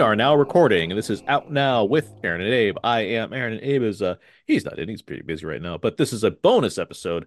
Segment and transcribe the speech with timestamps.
[0.00, 2.78] We are now recording, and this is out now with Aaron and Abe.
[2.82, 4.14] I am Aaron, and Abe is uh
[4.46, 7.26] he's not in, he's pretty busy right now, but this is a bonus episode.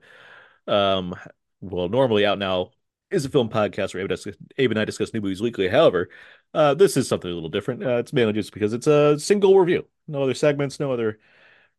[0.65, 1.13] Um,
[1.61, 2.71] well, normally out now
[3.11, 5.67] is a film podcast where Abe, Abe and I discuss new movies weekly.
[5.67, 6.09] However,
[6.55, 7.83] uh, this is something a little different.
[7.85, 11.19] Uh, it's mainly just because it's a single review, no other segments, no other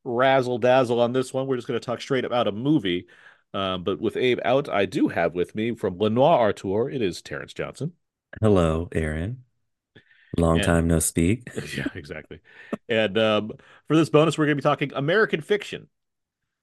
[0.04, 1.48] razzle dazzle on this one.
[1.48, 3.08] We're just going to talk straight about a movie.
[3.52, 7.02] Um, but with Abe out, I do have with me from Le Noir Auteur, it
[7.02, 7.94] is Terence Johnson.
[8.40, 9.43] Hello, Aaron.
[10.38, 11.48] Long And- time no speak.
[11.76, 12.40] yeah, exactly.
[12.88, 13.52] And um,
[13.88, 15.88] for this bonus, we're going to be talking American Fiction,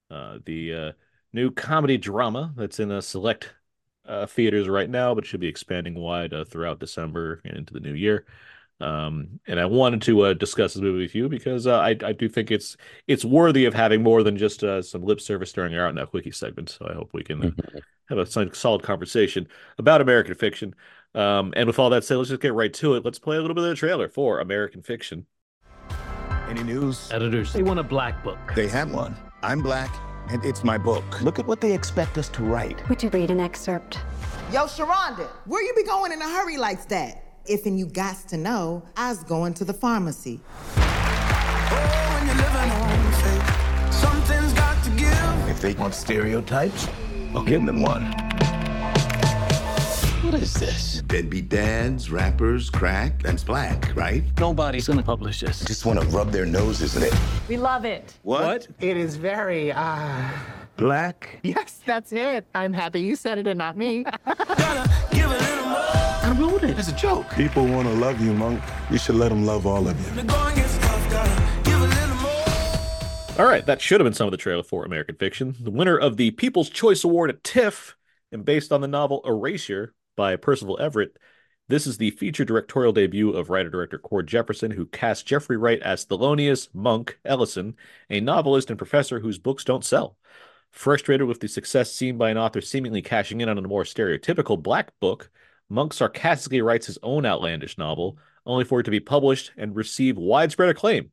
[0.09, 0.91] uh, the uh,
[1.33, 3.53] new comedy drama that's in a select
[4.05, 7.79] uh, theaters right now, but should be expanding wide uh, throughout December and into the
[7.79, 8.25] new year.
[8.81, 12.13] Um, and I wanted to uh, discuss this movie with you because uh, I I
[12.13, 12.75] do think it's
[13.07, 16.05] it's worthy of having more than just uh, some lip service during our out now
[16.05, 16.69] quickie segment.
[16.69, 17.81] So I hope we can uh, Mhm.
[18.09, 20.73] have a solid conversation about American Fiction.
[21.13, 23.03] Um, and with all that said, let's just get right to it.
[23.03, 25.25] Let's play a little bit of the trailer for American Fiction.
[26.47, 27.09] Any news?
[27.11, 28.37] Editors, they want a black book.
[28.55, 29.15] They have one.
[29.43, 29.93] I'm black,
[30.29, 31.21] and it's my book.
[31.21, 32.87] Look at what they expect us to write.
[32.89, 33.99] Would you read an excerpt?
[34.51, 37.23] Yo, Sharonda, where you be going in a hurry like that?
[37.45, 40.39] If and you got to know, I was going to the pharmacy.
[45.49, 46.87] If they want stereotypes,
[47.33, 48.20] I'll give them one.
[50.31, 51.01] What is this?
[51.07, 54.23] Deadbeat dads, rappers, crack, that's black, right?
[54.39, 55.59] Nobody's gonna publish this.
[55.65, 57.13] Just want to rub their noses in it.
[57.49, 58.17] We love it.
[58.23, 58.65] What?
[58.79, 60.29] It is very, uh.
[60.77, 61.37] Black?
[61.43, 62.47] Yes, that's it.
[62.55, 64.05] I'm happy you said it and not me.
[64.25, 64.87] I
[66.39, 67.29] wrote it as a joke.
[67.31, 68.63] People want to love you, Monk.
[68.89, 70.21] You should let them love all of you.
[73.37, 75.57] All right, that should have been some of the trailer for American Fiction.
[75.59, 77.97] The winner of the People's Choice Award at TIFF,
[78.31, 81.17] and based on the novel Erasure by Percival Everett,
[81.67, 86.05] this is the feature directorial debut of writer-director Cord Jefferson, who cast Jeffrey Wright as
[86.05, 87.75] Thelonious Monk Ellison,
[88.09, 90.17] a novelist and professor whose books don't sell.
[90.71, 94.61] Frustrated with the success seen by an author seemingly cashing in on a more stereotypical
[94.61, 95.29] black book,
[95.69, 100.17] Monk sarcastically writes his own outlandish novel, only for it to be published and receive
[100.17, 101.11] widespread acclaim.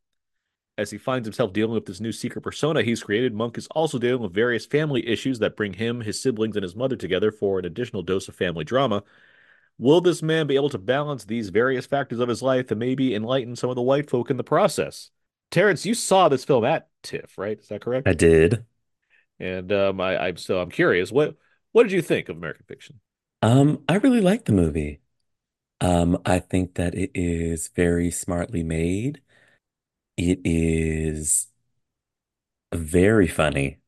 [0.79, 3.99] As he finds himself dealing with this new secret persona he's created, Monk is also
[3.99, 7.59] dealing with various family issues that bring him, his siblings, and his mother together for
[7.59, 9.03] an additional dose of family drama.
[9.77, 13.13] Will this man be able to balance these various factors of his life and maybe
[13.13, 15.11] enlighten some of the white folk in the process?
[15.51, 17.59] Terence, you saw this film at TIFF, right?
[17.59, 18.07] Is that correct?
[18.07, 18.65] I did.
[19.41, 21.11] And um, I, I'm so I'm curious.
[21.11, 21.37] What
[21.73, 23.01] what did you think of American Fiction?
[23.43, 25.01] Um, I really like the movie.
[25.81, 29.21] Um, I think that it is very smartly made.
[30.19, 31.49] It is
[32.75, 33.79] very funny,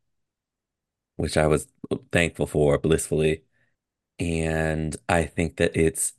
[1.17, 1.69] which I was
[2.13, 3.45] thankful for, blissfully.
[4.21, 6.15] And I think that it's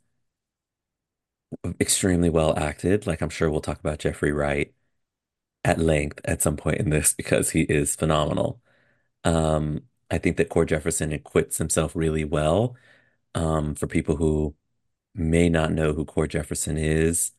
[1.79, 3.07] extremely well acted.
[3.07, 4.73] Like I'm sure we'll talk about Jeffrey Wright
[5.65, 8.61] at length at some point in this because he is phenomenal.
[9.25, 12.75] Um, I think that Cord Jefferson acquits himself really well.
[13.35, 14.55] Um, for people who
[15.15, 17.31] may not know who Cord Jefferson is,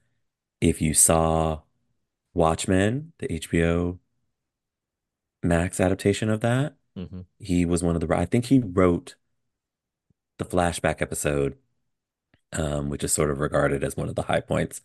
[0.60, 1.62] if you saw
[2.34, 4.00] Watchmen, the HBO
[5.42, 7.22] Max adaptation of that, Mm-hmm.
[7.38, 9.16] he was one of the, I think he wrote
[10.38, 11.56] the flashback episode,
[12.52, 14.80] um, which is sort of regarded as one of the high points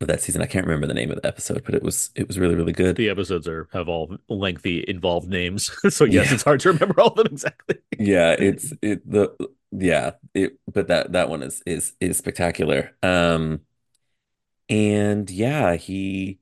[0.00, 0.42] of that season.
[0.42, 2.72] I can't remember the name of the episode, but it was it was really, really
[2.72, 2.96] good.
[2.96, 6.34] The episodes are have all lengthy involved names, so yes, Yeah.
[6.34, 7.78] it's hard to remember all of them exactly.
[7.98, 9.36] Yeah, it's it the
[9.70, 12.96] yeah, it but that that one is is is spectacular.
[13.02, 13.60] Um
[14.68, 16.40] and yeah, he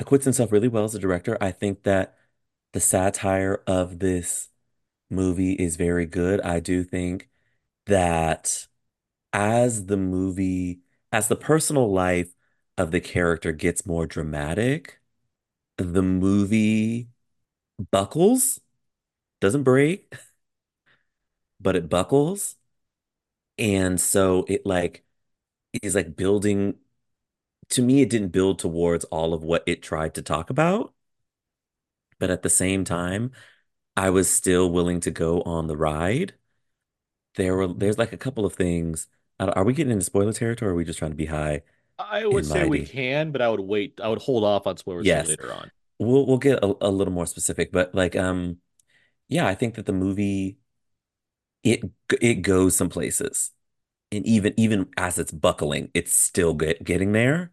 [0.00, 1.38] acquits himself really well as a director.
[1.40, 2.16] I think that
[2.72, 4.48] the satire of this
[5.10, 6.40] movie is very good.
[6.42, 7.30] I do think
[7.86, 8.68] that
[9.32, 10.80] as the movie,
[11.12, 12.34] as the personal life
[12.78, 15.00] of the character gets more dramatic,
[15.78, 17.08] the movie
[17.92, 18.60] buckles,
[19.40, 20.12] doesn't break,
[21.60, 22.56] but it buckles.
[23.58, 25.04] And so it like
[25.82, 26.76] is like building
[27.72, 30.94] to me, it didn't build towards all of what it tried to talk about.
[32.18, 33.32] But at the same time,
[33.96, 36.34] I was still willing to go on the ride.
[37.36, 39.08] There were there's like a couple of things.
[39.40, 41.62] Are we getting into spoiler territory or are we just trying to be high?
[41.98, 43.98] I would say we can, but I would wait.
[44.00, 45.24] I would hold off on spoilers Yes.
[45.24, 45.70] later on.
[45.98, 48.60] We'll we'll get a, a little more specific, but like um
[49.28, 50.58] yeah, I think that the movie
[51.62, 51.80] it
[52.20, 53.50] it goes some places.
[54.12, 57.51] And even even as it's buckling, it's still get, getting there,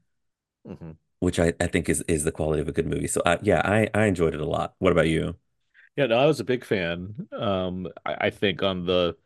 [0.70, 0.98] Mhm.
[1.20, 3.08] which I, I think is is the quality of a good movie.
[3.08, 4.76] So I, yeah, I I enjoyed it a lot.
[4.80, 5.36] What about you?
[5.96, 7.28] Yeah, no, I was a big fan.
[7.34, 9.18] Um, I, I think on the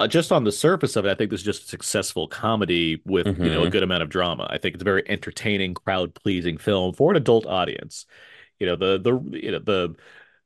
[0.00, 3.02] uh, just on the surface of it, I think this is just a successful comedy
[3.06, 4.46] with, you know, a hmm good amount of drama.
[4.50, 8.06] I think it's a very entertaining, crowd-pleasing film for an adult audience.
[8.60, 9.96] You know, the the you know the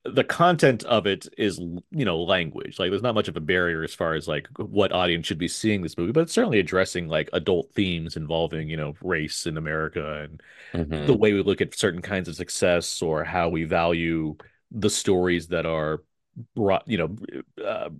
[0.04, 2.78] the content of it is, you know, language.
[2.78, 5.48] Like there's not much of a barrier as far as like what audience should be
[5.48, 9.56] seeing this movie, but it's certainly addressing like adult themes involving, you know, race in
[9.56, 10.42] America and
[11.06, 14.36] the hmm way we look at certain kinds of success or how we value
[14.70, 16.02] the stories that are
[16.54, 17.16] brought, you know,
[17.64, 17.90] uh,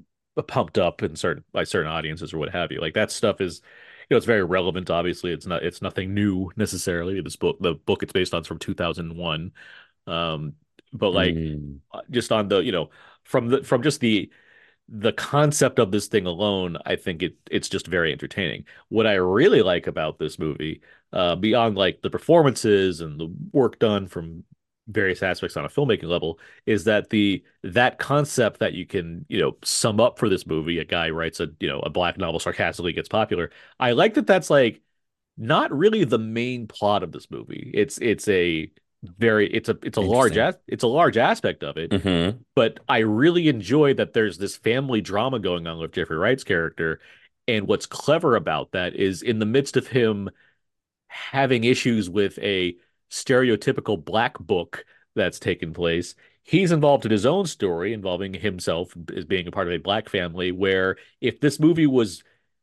[0.49, 2.81] pumped up in certain by certain audiences or what have you.
[2.81, 3.61] Like that stuff is,
[4.09, 4.91] you know, it's very relevant.
[4.91, 7.21] Obviously, it's not it's nothing new necessarily.
[7.21, 9.53] This book, the book it's based on is from 2001.
[10.07, 10.55] Um,
[10.95, 11.81] but like Mm.
[11.93, 12.91] uh, just on the, you know,
[13.25, 14.31] from the from just the
[14.89, 18.67] the concept of this thing alone, I think it it's just very entertaining.
[18.89, 20.83] What I really like about this movie,
[21.13, 24.45] uh, beyond like the performances and the work done from
[24.89, 29.41] various aspects on a filmmaking level, is that the that concept that you can, you
[29.41, 32.39] know, sum up for this movie, a guy writes a, you know, a black novel
[32.41, 33.51] sarcastically gets popular.
[33.81, 34.83] I like that that's like
[35.37, 37.71] not really the main plot of this movie.
[37.75, 38.71] It's it's a
[39.19, 42.81] very it's a it's a large as it's a large aspect of it hmm but
[42.89, 47.01] I really enjoy that there's this family drama going on with Jeffrey Wright's character.
[47.49, 50.31] And what's clever about that is in the midst of him
[51.09, 52.77] having issues with a
[53.11, 54.85] stereotypical black book
[55.15, 59.67] that's taken place, he's involved in his own story involving himself as being a part
[59.67, 60.53] of a black family.
[60.53, 62.23] Where if this movie was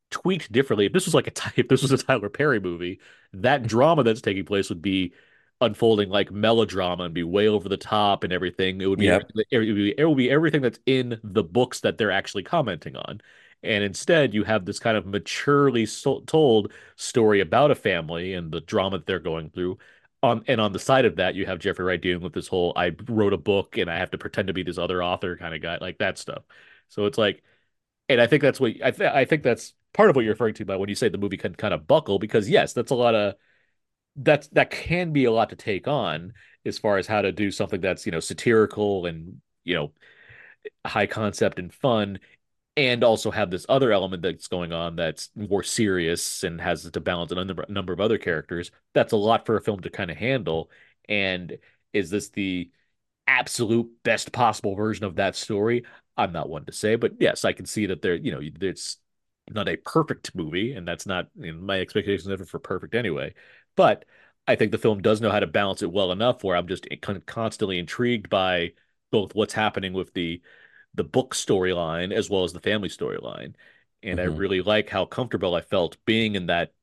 [0.09, 2.99] tweaked differently, if this was like a if this was a Tyler Perry movie,
[3.33, 5.13] that drama that's taking place would be
[5.61, 8.81] unfolding like melodrama and be way over the top and everything.
[8.81, 9.21] It would be Yep.
[9.21, 12.43] everything, it would be, it would be everything that's in the books that they're actually
[12.43, 13.21] commenting on.
[13.63, 18.51] And instead, you have this kind of maturely so told story about a family and
[18.51, 19.77] the drama that they're going through.
[20.23, 22.73] On and on the side of that, you have Jeffrey Wright dealing with this whole
[22.75, 25.55] I wrote a book and I have to pretend to be this other author kind
[25.55, 26.43] of guy, like that stuff.
[26.89, 27.43] So it's like,
[28.09, 30.53] and I think that's what I th I think that's part of what you're referring
[30.55, 32.95] to by when you say the movie can kind of buckle, because yes, that's a
[32.95, 33.35] lot of
[34.15, 36.33] that's that can be a lot to take on
[36.65, 39.91] as far as how to do something that's, you know, satirical and, you know,
[40.85, 42.19] high concept and fun,
[42.77, 46.99] and also have this other element that's going on that's more serious and has to
[47.01, 48.71] balance a number, number of other characters.
[48.93, 50.69] That's a lot for a film to kind of handle.
[51.09, 51.57] And
[51.93, 52.71] is this the
[53.27, 55.85] absolute best possible version of that story?
[56.17, 58.97] I'm not one to say, but yes, I can see that there, you know, it's
[59.49, 63.33] not a perfect movie, and that's not you know, my expectations never for perfect anyway.
[63.75, 64.05] But
[64.47, 66.87] I think the film does know how to balance it well enough where I'm just
[67.01, 68.73] con constantly intrigued by
[69.11, 70.41] both what's happening with the
[70.93, 73.55] the book storyline as well as the family storyline.
[74.03, 76.73] And I hmm really like how comfortable I felt being in that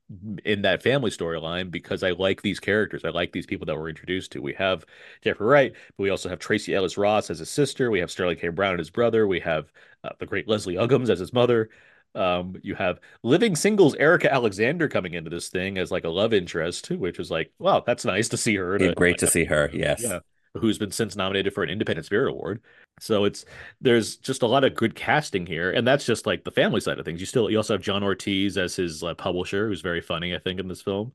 [0.44, 3.04] in that family storyline because I like these characters.
[3.04, 4.40] I like these people that we're introduced to.
[4.42, 4.86] We have
[5.22, 7.90] Jeffrey Wright, but we also have Tracee Ellis Ross as his sister.
[7.90, 8.48] We have Sterling K.
[8.48, 9.26] Brown as his brother.
[9.26, 9.70] We have
[10.04, 11.68] uh, the great Leslie Uggams as his mother.
[12.14, 16.32] Um, you have living singles Erika Alexander coming into this thing as like a love
[16.32, 19.12] interest, which is like, wow, that's nice to see her in a, It, in great
[19.12, 19.70] like to see her.
[19.72, 20.20] yeah, Yes.
[20.54, 22.60] who's been since nominated for an Independent Spirit Award.
[23.00, 23.44] So it's
[23.80, 26.98] there's just a lot of good casting here, and that's just like the family side
[26.98, 27.20] of things.
[27.20, 30.38] You still you also have John Ortiz as his uh, publisher, who's very funny, I
[30.38, 31.12] think, in this film,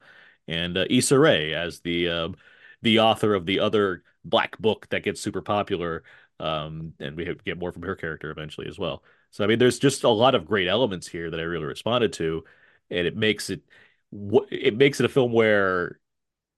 [0.47, 2.35] and uh, Issa Rae as the um,
[2.81, 6.03] the author of the other black book that gets super popular.
[6.39, 9.03] Um, and we get more from her character eventually as well.
[9.33, 12.13] So I mean, there's just a lot of great elements here that I really responded
[12.15, 12.45] to,
[12.91, 13.63] and it makes it
[14.51, 15.99] it makes it a film where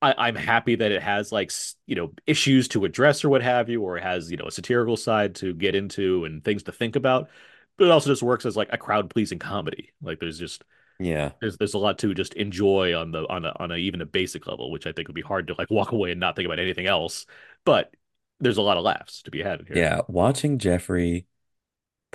[0.02, 1.52] I, I'm happy that it has like
[1.88, 4.52] you know issues to address or what have you, or it has you know a
[4.52, 7.30] satirical side to get into and things to think about.
[7.78, 9.94] But it also just works as like a crowd pleasing comedy.
[10.02, 10.64] Like there's just
[11.00, 11.34] Yeah.
[11.42, 14.06] there's there's a lot to just enjoy on the on a on a even a
[14.06, 16.46] basic level, which I think would be hard to like walk away and not think
[16.48, 17.26] about anything else.
[17.66, 17.94] But
[18.40, 19.86] there's a lot of laughs to be had in here.
[19.86, 20.02] Yeah.
[20.08, 21.28] Watching Jeffrey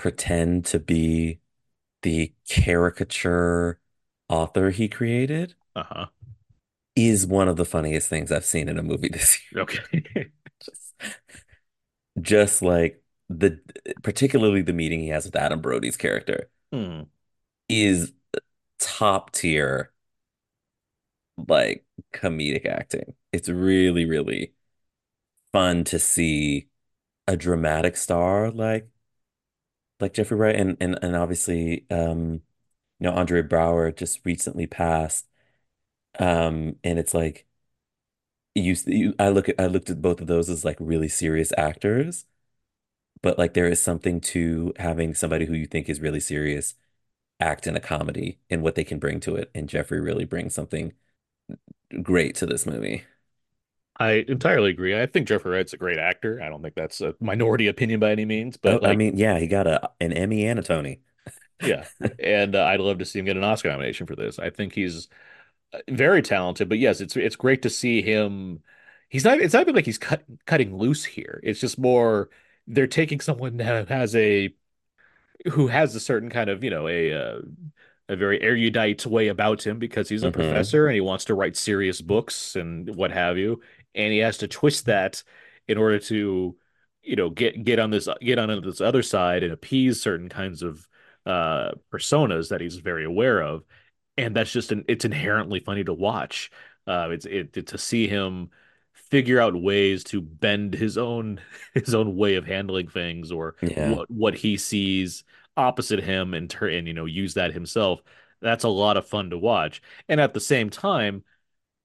[0.00, 1.40] pretend to be
[2.02, 3.80] the caricature
[4.28, 6.06] author he created Uh-huh.
[6.96, 9.62] is one of the funniest things I've seen in a movie this year.
[9.62, 10.30] Okay.
[10.62, 10.94] Just,
[12.20, 13.58] just like the
[14.02, 17.02] particularly the meeting he has with Adam Brody's character Hmm.
[17.68, 18.12] is
[18.78, 19.92] top tier
[21.48, 23.14] like comedic acting.
[23.32, 24.54] It's really, really
[25.52, 26.68] fun to see
[27.28, 28.89] a dramatic star like
[30.00, 32.42] like Jeffrey Wright and and and obviously um
[33.00, 35.28] you know Andre Braugher just recently passed
[36.20, 37.46] um and it's like
[38.54, 41.52] you, you I look at I looked at both of those as like really serious
[41.56, 42.26] actors
[43.22, 46.74] but like there is something to having somebody who you think is really serious
[47.40, 50.54] act in a comedy and what they can bring to it and Jeffrey really brings
[50.54, 50.94] something
[52.02, 53.04] great to this movie.
[54.00, 55.00] I entirely agree.
[55.00, 56.40] I think Jeffrey Wright's a great actor.
[56.42, 59.38] I don't think that's a minority opinion by any means, Oh, but I mean, yeah,
[59.38, 61.00] he got a an Emmy and a Tony.
[61.60, 61.86] Yeah,
[62.18, 64.38] and uh, I'd love to see him get an Oscar nomination for this.
[64.38, 65.08] I think he's
[65.74, 68.62] uh, very talented, but yes, it's it's great to see him.
[69.10, 69.40] He's not.
[69.40, 71.40] It's not even like he's cut, cutting loose here.
[71.44, 72.30] It's just more
[72.68, 74.54] they're taking someone that has a
[75.52, 77.40] who has a certain kind of you know a uh,
[78.08, 81.34] a very erudite way about him because he's a hmm professor and he wants to
[81.34, 83.60] write serious books and what have you,
[83.94, 85.22] and he has to twist that
[85.68, 86.56] in order to
[87.02, 90.62] you know get get on this get on this other side and appease certain kinds
[90.62, 90.86] of
[91.26, 93.64] uh personas that he's very aware of
[94.16, 96.50] and that's just an it's inherently funny to watch.
[96.86, 98.50] Uh, it's it, it to see him
[98.92, 101.40] figure out ways to bend his own
[101.74, 103.94] his own way of handling things or Yeah.
[103.94, 105.24] what what he sees
[105.56, 108.02] opposite him and turn and you know use that himself.
[108.40, 109.82] That's a lot of fun to watch.
[110.08, 111.24] And at the same time,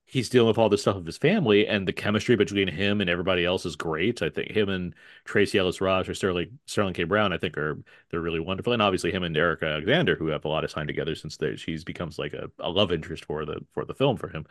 [0.05, 3.09] he's dealing with all this stuff of his family, and the chemistry between him and
[3.09, 4.21] everybody else is great.
[4.21, 4.93] I think him and
[5.25, 7.03] Tracee Ellis Ross or Sterling Sterling K.
[7.03, 7.77] Brown, I think are
[8.09, 10.88] they're really wonderful, and obviously him and Erika Alexander, who have a lot of time
[10.88, 14.29] together since she's becomes like a, a love interest for the for the film for
[14.29, 14.45] him.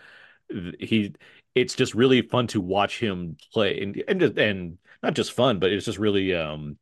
[0.79, 1.15] He,
[1.55, 5.59] it's just really fun to watch him play, and and just, and not just fun,
[5.59, 6.79] but it's just really um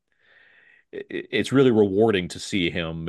[0.92, 3.08] it's really rewarding to see him,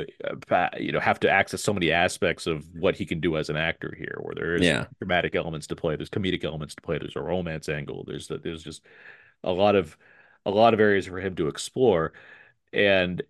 [0.50, 3.50] uh, you know, have to access so many aspects of what he can do as
[3.50, 4.86] an actor here, where there's Yeah.
[5.00, 8.64] dramatic elements to play, there's comedic elements to play, there's a romance angle, there's there's
[8.64, 8.86] just
[9.44, 9.98] a lot of
[10.46, 12.14] a lot of areas for him to explore,
[12.74, 13.24] and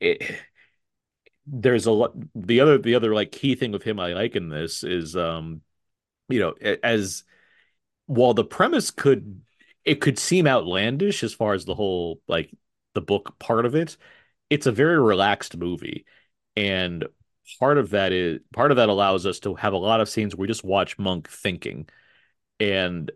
[0.00, 0.40] it
[1.46, 2.12] there's a lot.
[2.34, 5.62] The other the other like key thing with him I like in this is, um,
[6.28, 7.24] you know, as
[8.06, 9.42] while the premise could
[9.84, 12.50] it could seem outlandish as far as the whole like
[12.98, 13.96] the book part of it,
[14.50, 16.06] it's a very relaxed movie.
[16.56, 17.06] And
[17.60, 20.34] part of that is part of that allows us to have a lot of scenes
[20.34, 21.88] where we just watch Monk thinking.
[22.60, 23.10] And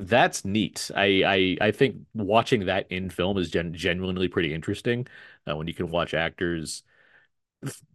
[0.00, 0.90] that's neat.
[0.96, 5.06] I I, I think watching that in film is gen genuinely pretty interesting.
[5.50, 6.84] Uh, when you can watch actors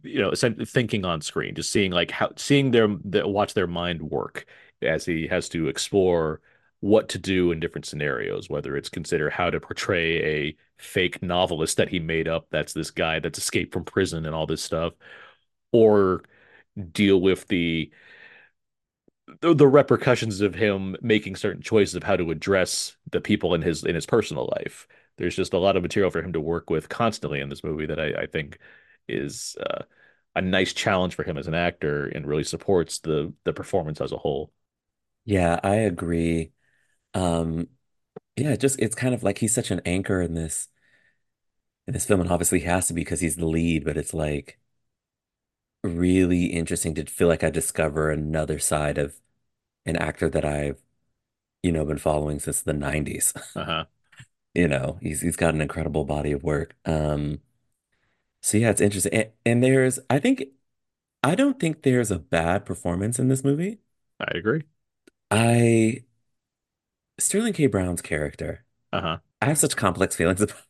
[0.02, 4.02] you know, thinking on screen, just seeing like how seeing their, their watch their mind
[4.02, 4.46] work
[4.82, 6.40] as he has to explore
[6.84, 11.78] what to do in different scenarios, whether it's consider how to portray a fake novelist
[11.78, 14.92] that he made up that's this guy that's escaped from prison and all this stuff,
[15.72, 16.22] or
[16.92, 17.90] deal with the
[19.40, 23.82] the, repercussions of him making certain choices of how to address the people in his
[23.84, 24.86] in his personal life.
[25.16, 27.86] There's just a lot of material for him to work with constantly in this movie
[27.86, 28.58] that I, I think
[29.08, 29.84] is uh,
[30.36, 34.12] a nice challenge for him as an actor and really supports the the performance as
[34.12, 34.52] a whole.
[35.24, 36.52] Yeah, I agree.
[37.14, 37.68] Um,
[38.36, 40.68] yeah, just it's kind of like he's such an anchor in this
[41.86, 44.14] in this film, and obviously he has to be because he's the lead, but it's
[44.14, 44.58] like
[45.82, 49.20] really interesting to feel like I discover another side of
[49.86, 50.82] an actor that I've,
[51.62, 53.34] you know, been following since the 90s.
[53.56, 53.84] Uh-huh.
[54.54, 56.76] You know, he's he's got an incredible body of work.
[56.84, 57.40] Um,
[58.42, 59.12] so yeah, it's interesting.
[59.14, 60.44] And, and there's, I think,
[61.24, 63.80] I don't think there's a bad performance in this movie.
[64.20, 64.64] I agree.
[65.30, 66.04] I
[67.18, 67.66] Sterling K.
[67.66, 69.18] Brown's character, Uh-huh.
[69.42, 70.62] I have such complex feelings about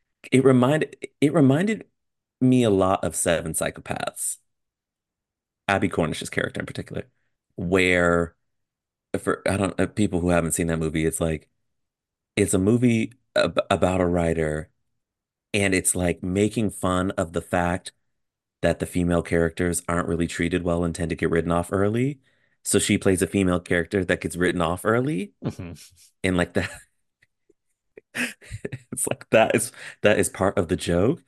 [0.32, 1.84] it reminded it reminded
[2.40, 4.38] me a lot of Seven Psychopaths.
[5.68, 7.04] Abbie Cornish's character in particular,
[7.56, 8.34] where
[9.20, 11.48] for I don't uh, people who haven't seen that movie, it's like
[12.36, 14.70] it's a movie ab about a writer,
[15.54, 17.92] and it's like making fun of the fact
[18.62, 22.20] that the female characters aren't really treated well and tend to get written off early.
[22.64, 25.76] So she plays a female character that gets written off early, Mhm.
[26.22, 26.70] and like that,
[28.92, 31.22] it's like that is that is part of the joke.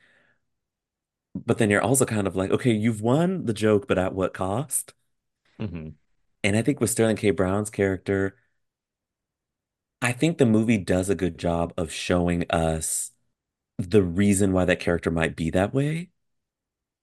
[1.35, 4.33] But then you're also kind of like, okay, you've won the joke, but at what
[4.35, 4.95] cost?
[5.61, 5.95] Mhm.
[6.45, 7.31] And I think with Sterling K.
[7.31, 8.37] Brown's character,
[10.03, 13.13] I think the movie does a good job of showing us
[13.79, 16.11] the reason why that character might be that way.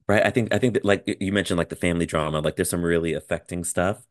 [0.07, 0.25] Right?
[0.25, 2.83] I think I think that like you mentioned like the family drama, like there's some
[2.83, 4.05] really affecting stuff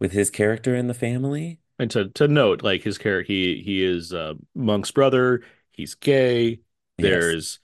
[0.00, 1.60] with his character in the family.
[1.78, 5.42] And to to note, like his character, he he is uh, Monk's brother.
[5.72, 6.60] He's gay.
[6.98, 7.36] Yes.
[7.36, 7.60] There's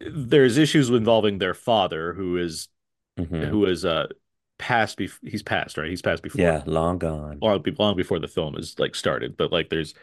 [0.00, 2.68] there's issues involving their father, who is
[3.18, 4.08] hmm who is uh
[4.58, 4.98] passed.
[4.98, 5.90] Bef he's passed, right?
[5.90, 7.42] He's passed before Yeah, long gone.
[7.42, 9.36] long, be- long before the film is like started.
[9.36, 9.94] But like there's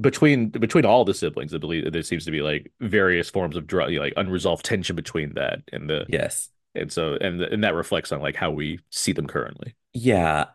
[0.00, 3.66] between between all the siblings, I believe there seems to be like various forms of
[3.66, 6.50] drug, like unresolved tension between that and the Yes.
[6.74, 9.74] And so and and that reflects on like how we see them currently.
[9.92, 10.46] Yeah,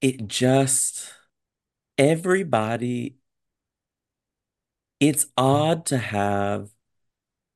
[0.00, 1.12] it just
[1.98, 3.18] everybody,
[5.00, 6.70] it's odd to have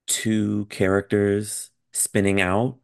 [0.07, 2.79] two characters spinning out.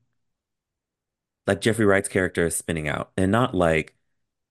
[1.47, 3.95] Like Jeffrey Wright's character is spinning out, and not like,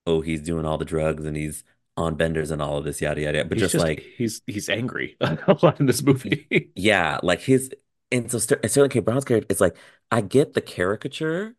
[0.07, 1.63] oh, he's doing all the drugs and he's
[1.97, 4.69] on benders and all of this, yada yada, yada, but just just like, he's he's
[4.69, 6.71] angry a lot in this movie.
[6.75, 7.71] yeah, like his
[8.13, 9.01] and so Ster Sterling K.
[9.01, 9.77] Brown's character, it's like
[10.11, 11.57] I get the caricature.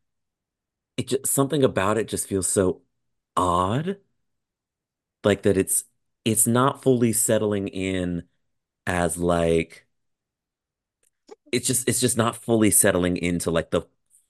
[0.97, 2.83] It just something about it just feels so
[3.37, 4.01] odd,
[5.25, 5.85] like that it's
[6.25, 8.25] it's not fully settling in
[8.87, 9.87] as like
[11.53, 13.83] it's just it's just not fully settling into like the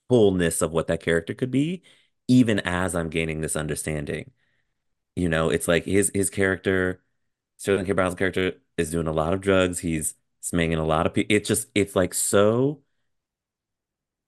[0.08, 1.82] fullness of what that character could be,
[2.28, 4.30] even as I'm gaining this understanding.
[5.16, 7.02] You know, it's like his his character,
[7.58, 7.92] Sterling K.
[7.92, 9.80] Brown's character is doing a lot of drugs.
[9.80, 11.34] He's smanging a lot of people.
[11.36, 12.82] It's just it's like so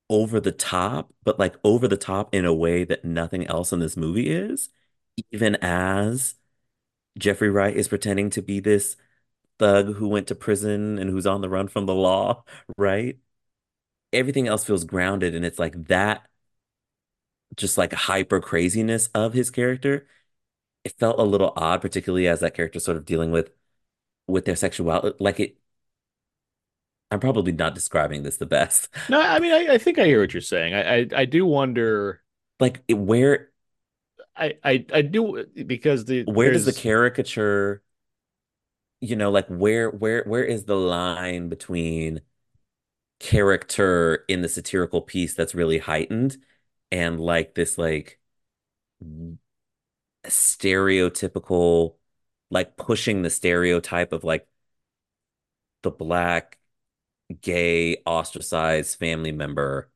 [0.08, 3.80] over the top, but like over the top in a way that nothing else in
[3.80, 4.68] this movie is,
[5.32, 6.36] even as
[7.18, 8.96] Jeffrey Wright is pretending to be this
[9.58, 12.44] thug who went to prison and who's on the run from the law,
[12.78, 13.18] right?
[14.12, 16.26] Everything else feels grounded, and it's like that
[17.56, 20.06] just like hyper craziness of his character.
[20.84, 23.52] It felt a little odd, particularly as that character sort of dealing with
[24.28, 25.16] with their sexuality.
[25.20, 25.58] Like it,
[27.16, 28.88] I'm probably not describing this the best.
[29.08, 30.74] No, I mean, I, I think I hear what you're saying.
[30.74, 32.22] I, I, I do wonder,
[32.60, 33.50] Like where
[34.36, 37.82] I, I, I do because the where does the caricature,
[39.00, 42.22] you know, like where where where is the line between
[43.20, 46.38] character in the satirical piece that's really heightened
[46.92, 48.20] and like this like
[50.24, 51.96] stereotypical
[52.50, 54.46] like pushing the stereotype of like
[55.82, 56.58] the black
[57.40, 59.90] gay ostracized family member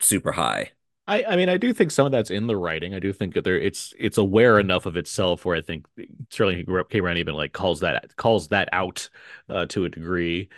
[0.00, 0.72] super high.
[1.06, 2.94] I, I mean, I do think some of that's in the writing.
[2.94, 5.86] I do think that there it's it's aware enough of itself where I think
[6.30, 7.00] Sterling K.
[7.00, 9.08] Brown even like calls that calls that out
[9.48, 10.48] uh, to a degree.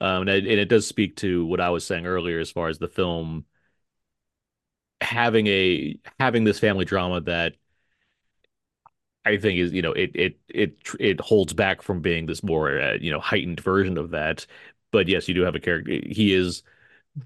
[0.00, 2.68] Um, and it, and it does speak to what I was saying earlier as far
[2.68, 3.46] as the film
[5.00, 7.54] having a having this family drama that
[9.24, 12.80] I think is you know it it it it holds back from being this more
[12.80, 14.46] uh, you know heightened version of that.
[14.92, 15.92] But yes, you do have a character.
[16.06, 16.62] He is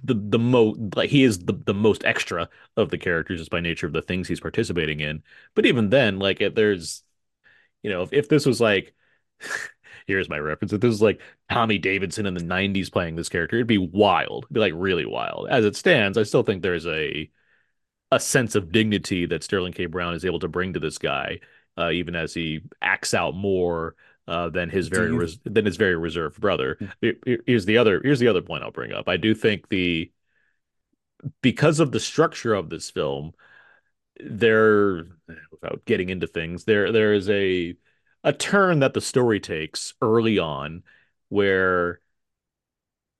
[0.04, 3.60] the the most like he is the the most extra of the characters just by
[3.60, 5.22] nature of the things he's participating in.
[5.54, 7.04] But even then, like it, there's
[7.82, 8.94] you know if if this was like
[10.06, 13.56] here's my reference if this was like Tommy Davidson in the 90s playing this character,
[13.56, 14.44] it'd be wild.
[14.46, 15.48] It'd be like really wild.
[15.50, 17.30] As it stands, I still think there's a
[18.12, 19.86] a sense of dignity that Sterling K.
[19.86, 21.40] Brown is able to bring to this guy,
[21.78, 23.96] uh, even as he acts out more
[24.28, 26.78] uh, than his very you- res than his very reserved brother.
[27.00, 29.08] Here- Here's the other here's the other point I'll bring up.
[29.08, 30.10] I do think the
[31.42, 33.32] because of the structure of this film,
[34.20, 35.04] there
[35.50, 37.76] without getting into things, there there is a
[38.24, 40.82] a turn that the story takes early on
[41.28, 42.00] where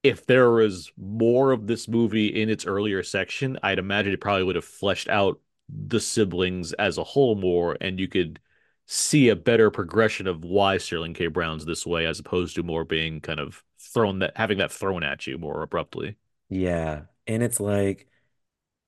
[0.02, 4.44] if there was more of this movie in its earlier section, I'd imagine it probably
[4.44, 8.38] would have fleshed out the siblings as a whole more, and you could
[8.86, 11.26] see a better progression of why Sterling K.
[11.28, 15.02] Brown's this way, as opposed to more being kind of thrown that having that thrown
[15.04, 16.16] at you more abruptly.
[16.48, 17.06] Yeah.
[17.26, 18.08] And it's like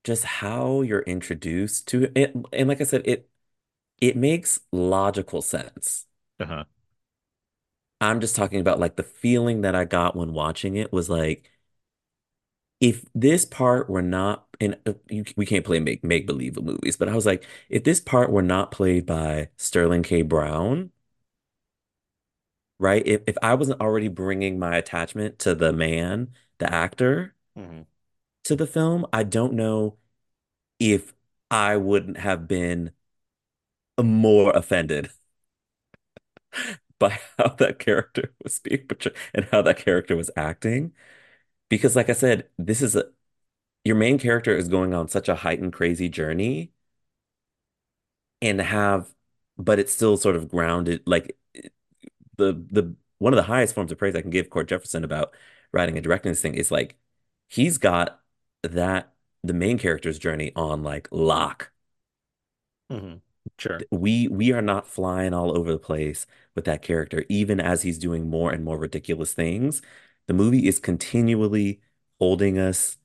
[0.03, 2.35] just how you're introduced to it.
[2.53, 3.29] And like I said, it
[4.01, 6.07] it makes logical sense.
[6.39, 6.63] Uh-huh.
[8.01, 11.51] I'm just talking about like the feeling that I got when watching it was like
[12.79, 16.97] if this part were not and uh, you, we can't play make make believe movies,
[16.97, 20.21] but I was like if this part were not played by Sterling K.
[20.21, 20.91] Brown,
[22.79, 23.05] right?
[23.05, 27.35] If if I wasn't already bringing my attachment to the man, the actor,
[28.45, 29.97] to the film, I don't know
[30.79, 31.13] if
[31.51, 32.93] I wouldn't have been
[34.01, 35.11] more offended
[36.99, 40.93] by how that character was being portrayed and how that character was acting.
[41.69, 43.05] Because, like I said, this is a
[43.85, 46.73] your main character is going on such a heightened, crazy journey,
[48.41, 49.13] and have,
[49.57, 51.01] but it's still sort of grounded.
[51.05, 51.37] Like
[52.37, 55.33] the the one of the highest forms of praise I can give Cord Jefferson about
[55.71, 56.97] writing and directing this thing is like
[57.49, 58.21] he's got
[58.63, 61.71] that the main character's journey on like lock.
[62.91, 63.17] Mm-hmm.
[63.57, 63.79] Sure.
[63.91, 67.97] We we are not flying all over the place with that character, even as he's
[67.97, 69.81] doing more and more ridiculous things.
[70.29, 71.81] The movie is continually
[72.19, 72.99] holding us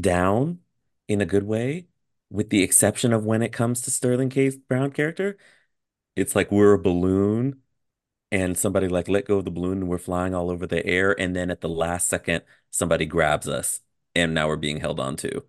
[0.00, 0.58] down
[1.06, 1.86] in a good way,
[2.28, 4.50] with the exception of when it comes to Sterling K.
[4.68, 5.38] Brown character.
[6.16, 7.62] It's like we're a balloon
[8.32, 11.14] and somebody like let go of the balloon and we're flying all over the air,
[11.20, 13.80] and then at the last second, somebody grabs us
[14.16, 15.44] and now we're being held on to.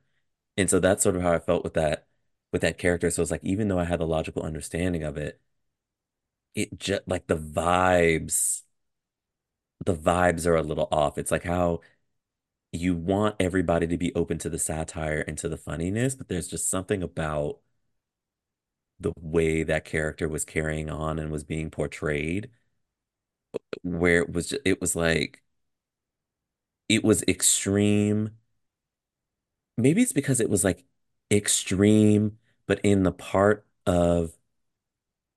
[0.56, 2.06] And so that's sort of how I felt with that
[2.52, 3.10] with that character.
[3.10, 5.42] So it's like even though I had the logical understanding of it,
[6.54, 8.62] it just like the vibes,
[9.86, 11.18] the vibes are a little off.
[11.18, 11.82] It's like how
[12.74, 16.48] you want everybody to be open to the satire and to the funniness, but there's
[16.50, 17.60] just something about
[19.00, 22.50] the way that character was carrying on and was being portrayed
[23.84, 25.42] where it was just, it was like
[26.90, 28.32] it was extreme.
[29.78, 30.86] Maybe it's because it was like
[31.32, 32.38] extreme,
[32.68, 34.34] but in the part of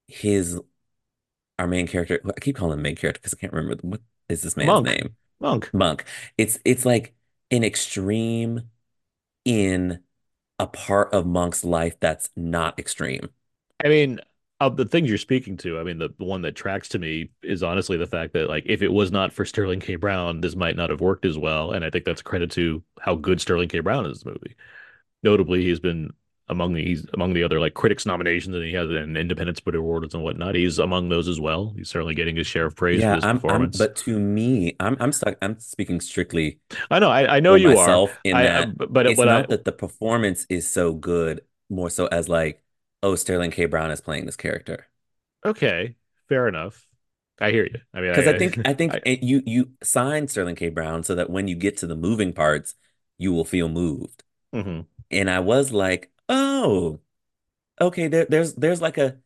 [0.09, 0.61] his
[1.59, 2.21] our main character.
[2.27, 4.01] I keep calling him main character because I can't remember what
[4.33, 4.87] is this man's Monk.
[4.87, 5.17] name.
[5.41, 5.71] Monk.
[5.73, 6.05] Monk.
[6.37, 7.15] It's it's like
[7.51, 8.63] an extreme
[9.45, 10.01] in
[10.59, 13.29] a part of Monk's life that's not extreme.
[13.85, 14.21] I mean,
[14.61, 17.31] of the things you're speaking to, I mean, the, the one that tracks to me
[17.43, 19.97] is honestly the fact that, like, if it was not for Sterling K.
[19.97, 21.73] Brown, this might not have worked as well.
[21.73, 23.81] And I think that's credit to how good Sterling K.
[23.81, 24.55] Brown is in this movie.
[25.25, 26.13] Notably, he's been
[26.49, 29.77] among the he's among the other like critics nominations, and he has an Independent Spirit
[29.79, 30.55] Awards and whatnot.
[30.55, 31.73] He's among those as well.
[31.77, 33.79] He's certainly getting his share of praise Yeah, for his I'm, I'm, performance.
[33.79, 35.37] but to me, I'm, I'm stuck.
[35.43, 38.21] I'm speaking strictly I know, I, I know you myself are.
[38.25, 41.43] in I, I- that but but it's not I that the performance is so good,
[41.71, 42.63] more so as like,
[43.03, 43.67] oh, Sterling K.
[43.67, 44.89] Brown is playing this character.
[45.45, 45.97] okay,
[46.29, 46.87] fair enough.
[47.41, 47.81] I hear you.
[47.95, 50.69] I mean, Because I think I think I- it- you you signed Sterling K.
[50.69, 52.75] Brown so that when you get to the moving parts,
[53.19, 54.23] you will feel moved.
[54.55, 54.87] Mhm.
[55.11, 57.01] And I was like, oh,
[57.81, 59.19] okay, there, there's there's like a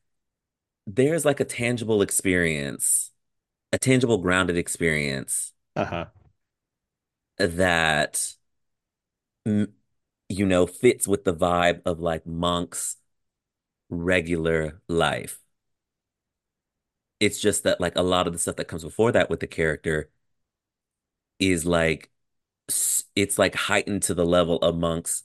[0.86, 3.12] there's like a tangible experience,
[3.72, 6.06] a tangible grounded experience Uh-huh.
[7.38, 8.34] that
[10.28, 12.96] you know fits with the vibe of like Monk's
[13.90, 15.40] regular life.
[17.20, 19.46] It's just that like a lot of the stuff that comes before that with the
[19.46, 20.10] character
[21.38, 22.10] is like
[23.14, 25.24] it's like heightened to the level of Monk's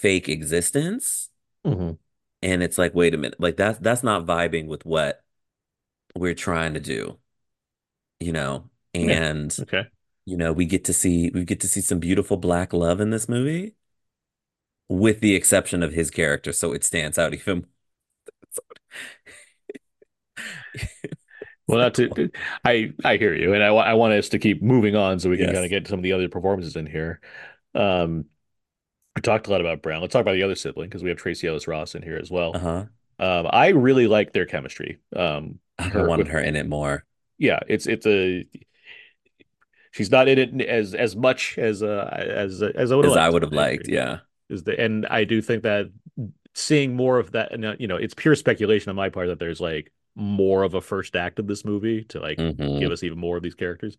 [0.00, 1.30] fake existence.
[1.64, 1.98] Mhm.
[2.42, 5.24] And it's like, wait a minute, like that's that's not vibing with what
[6.16, 7.18] we're trying to do,
[8.20, 8.70] you know?
[9.00, 9.18] Yeah.
[9.18, 9.88] And Okay.
[10.26, 13.10] you know, we get to see we get to see some beautiful black love in
[13.10, 13.76] this movie,
[14.88, 17.66] with the exception of his character, so it stands out even.
[21.66, 22.30] Well, not to,
[22.64, 25.36] I I hear you, and I I want us to keep moving on so we
[25.36, 25.52] can Yes.
[25.52, 27.20] kind of get some of the other performances in here.
[27.74, 28.26] Um,
[29.18, 30.00] we talked a lot about Brown.
[30.00, 32.30] Let's talk about the other sibling because we have Tracee Ellis Ross in here as
[32.30, 32.54] well.
[32.54, 32.84] Uh-huh.
[33.18, 34.98] Um, I really like their chemistry.
[35.16, 37.04] Um, I her wanted with- her in it more.
[37.36, 38.46] yeah, it's it's a
[39.90, 43.18] she's not in it as as much as uh as as I would As have
[43.18, 43.32] I liked.
[43.32, 44.18] would have liked, yeah.
[44.48, 45.90] is the and I do think that
[46.54, 49.38] seeing more of that, and uh, you know, it's pure speculation on my part that
[49.40, 52.78] there's like more of a first act of this movie to like Mhm.
[52.80, 53.96] give us even more of these characters.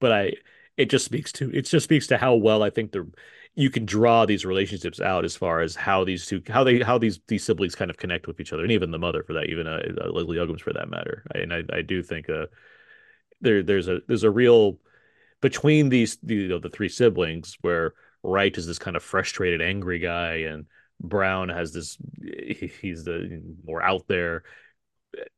[0.00, 0.32] But I,
[0.76, 3.10] it just speaks to it just speaks to how well I think the
[3.54, 6.98] you can draw these relationships out as far as how these two how they how
[6.98, 9.48] these these siblings kind of connect with each other and even the mother for that
[9.48, 11.24] even uh, uh, Leslie Uggams for that matter.
[11.34, 12.46] I, and I I do think uh
[13.40, 14.78] there there's a there's a real
[15.40, 19.62] between these the, you know, the three siblings where Wright is this kind of frustrated
[19.62, 20.66] angry guy and
[21.00, 24.42] Brown has this he- he's the more out there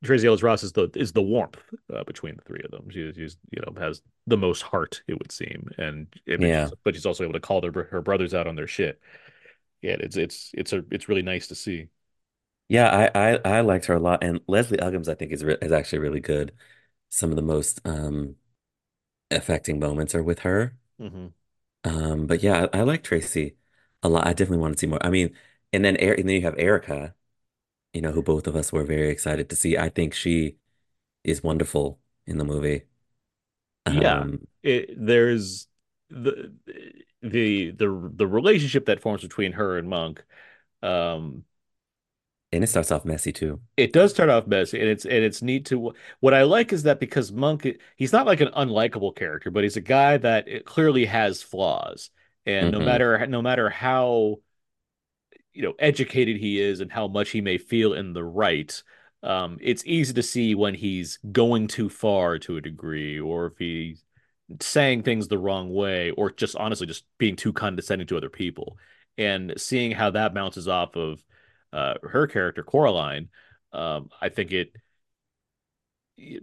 [0.04, 1.58] Tracee Ellis Ross is the is the warmth
[1.94, 2.88] uh, between the three of them.
[2.90, 6.70] She's, she's you know has the most heart it would seem, and it Yeah.
[6.84, 9.00] but she's also able to call their her brothers out on their shit.
[9.82, 11.88] Yeah, it's it's it's a it's really nice to see.
[12.68, 15.56] Yeah, I, I I liked her a lot, and Leslie Uggams I think is re
[15.60, 16.52] is actually really good.
[17.10, 18.36] Some of the most um
[19.30, 20.78] affecting moments are with her.
[20.98, 21.32] hmm
[21.84, 23.56] Um, but yeah, I, I like Tracee
[24.02, 24.26] a lot.
[24.26, 25.04] I definitely want to see more.
[25.04, 25.34] I mean,
[25.72, 27.14] and then and then you have Erika,
[27.92, 29.76] you know, who both of us were very excited to see.
[29.78, 30.56] I think she
[31.24, 32.84] is wonderful in the movie.
[33.86, 34.26] Yeah.
[34.26, 35.66] Um, It, there's
[36.10, 36.54] the
[37.22, 40.24] the the the relationship that forms between her and Monk.
[40.82, 41.44] Um,
[42.52, 43.60] and it starts off messy too.
[43.76, 45.94] It does start off messy, and it's and it's neat to.
[46.20, 49.76] What I like is that because Monk, he's not like an unlikable character, but he's
[49.76, 52.10] a guy that clearly has flaws,
[52.44, 52.82] and no Mhm.
[52.82, 54.40] matter no matter how
[55.52, 58.82] you know educated he is and how much he may feel in the right,
[59.22, 63.58] um, it's easy to see when he's going too far to a degree, or if
[63.58, 64.04] he's
[64.60, 68.76] saying things the wrong way, or just honestly just being too condescending to other people,
[69.18, 71.22] and seeing how that bounces off of
[71.72, 73.28] uh, her character Coraline,
[73.72, 74.72] um, I think it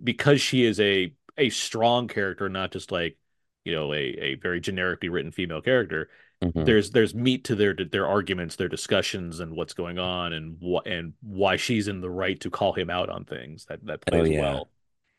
[0.03, 3.17] because she is a a strong character, not just like
[3.63, 6.09] you know a a very generically written female character.
[6.41, 6.67] Mhm.
[6.67, 10.87] There's there's meat to their their arguments, their discussions, and what's going on, and what
[10.87, 13.65] and why she's in the right to call him out on things.
[13.65, 14.35] That that Oh plays yeah.
[14.35, 14.69] well.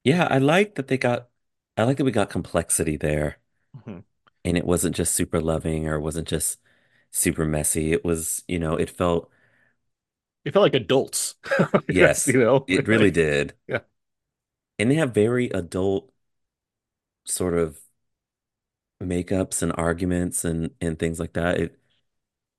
[0.05, 1.31] Yeah, I like that they got
[1.77, 3.39] I like that we got complexity there.
[3.75, 4.01] Mhm.
[4.45, 6.59] And it wasn't just super loving or it wasn't just
[7.11, 7.93] super messy.
[7.93, 9.31] It was, you know, it felt
[10.45, 11.35] It felt like adults.
[11.89, 13.55] Yes, you know, it really did.
[13.67, 13.81] Yeah.
[14.79, 16.13] And they have very adult
[17.25, 17.81] sort of
[19.03, 21.59] makeups and arguments and and things like that.
[21.61, 21.79] It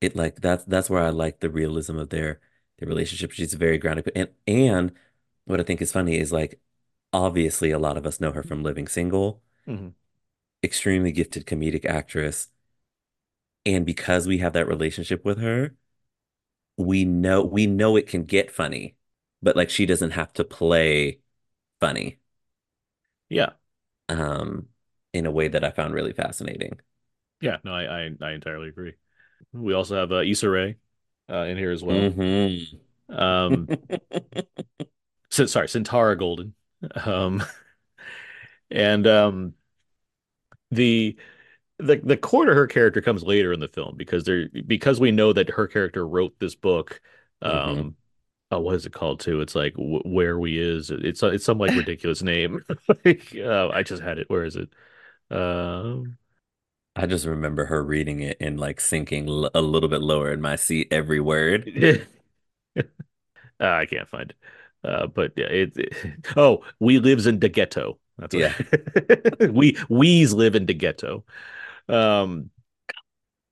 [0.02, 2.41] it like that's that's where I like the realism of their
[2.80, 3.32] their relationship.
[3.32, 4.12] She's very grounded.
[4.15, 4.93] And and
[5.45, 6.62] what I think is funny is like
[7.13, 9.41] obviously a lot of us know her from Living Single.
[9.67, 9.93] Mhm.
[10.63, 12.47] extremely gifted comedic actress.
[13.65, 15.75] And because we have that relationship with her,
[16.78, 18.95] we know we know it can get funny,
[19.41, 21.19] but like she doesn't have to play
[21.80, 22.19] funny.
[23.30, 23.54] Yeah.
[24.10, 24.68] Um,
[25.13, 26.80] in a way that I found really fascinating.
[27.41, 28.93] Yeah, no, I I, I entirely agree.
[29.54, 30.78] We also have uh, Issa Rae
[31.30, 32.12] uh, in here as well.
[32.12, 32.78] Mm-hmm.
[33.10, 33.72] Um,
[35.30, 36.54] so, sorry, Sintara Golden.
[37.06, 37.43] Um,
[38.72, 39.54] and um,
[40.72, 41.17] the
[41.80, 45.12] the the core to her character comes later in the film because there because we
[45.12, 47.02] know that her character wrote this book.
[47.41, 47.95] Um, Mhm.
[48.52, 49.41] oh, what is it called too?
[49.41, 50.91] It's like where we is.
[50.91, 52.63] It's it's some like ridiculous name.
[53.06, 54.30] Like, uh, I just had it.
[54.30, 54.69] Where is it?
[55.32, 56.18] Um,
[56.96, 60.42] I just remember her reading it and like sinking l a little bit lower in
[60.42, 61.72] my seat every word.
[62.80, 62.84] uh,
[63.60, 64.38] I can't find it.
[64.84, 65.94] Uh, but yeah, it, it-
[66.38, 68.00] oh, we lives in the ghetto.
[68.18, 68.54] That's Yeah.
[69.52, 71.24] we we's live in the ghetto.
[71.88, 72.52] Um,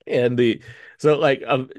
[0.06, 0.62] and the
[0.98, 1.70] so like um,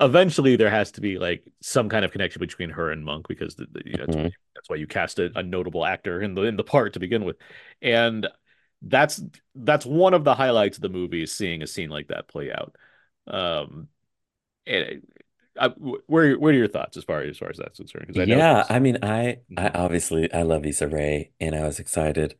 [0.00, 3.54] eventually there has to be like some kind of connection between her and Monk because
[3.54, 4.30] the, the- you know Mhm.
[4.54, 7.24] that's why you cast a, a notable actor in the in the part to begin
[7.24, 7.36] with,
[7.82, 8.26] and
[8.82, 9.22] that's
[9.54, 12.50] that's one of the highlights of the movie is seeing a scene like that play
[12.52, 12.76] out.
[13.26, 13.88] Um,
[14.66, 15.02] and
[15.58, 18.18] I, where where are your thoughts as far as far as that's concerned?
[18.18, 19.74] I Yeah, I mean, I I Mhm.
[19.74, 22.36] obviously I love Issa Rae, and I was excited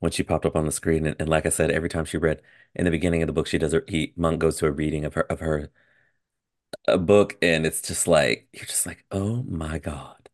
[0.00, 1.06] when she popped up on the screen.
[1.06, 2.42] And, and like I said, every time she read
[2.74, 5.04] in the beginning of the book, she does her he Monk goes to a reading
[5.04, 5.70] of her of her
[6.86, 10.28] a book, and it's just like you're just like, oh my God.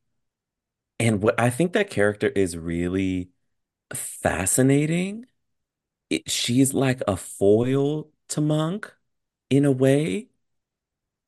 [1.00, 3.30] And what I think that character is really
[3.94, 5.26] fascinating.
[6.10, 8.94] It, she's like a foil to Monk
[9.50, 10.28] in a way,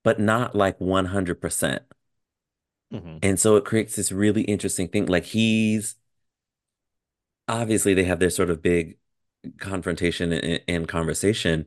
[0.03, 1.83] but not like 100%.
[2.91, 3.23] Mhm.
[3.23, 5.07] And so it creates this really interesting thing.
[5.07, 5.97] Like he's
[7.49, 8.99] obviously they have their sort of big
[9.59, 11.67] confrontation and, and conversation.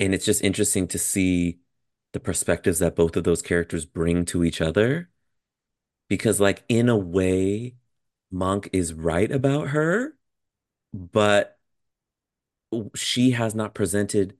[0.00, 1.60] And it's just interesting to see
[2.12, 5.10] the perspectives that both of those characters bring to each other.
[6.08, 7.76] Because, like, in a way,
[8.30, 10.16] Monk is right about her,
[10.94, 11.53] but
[12.94, 14.36] she has not presented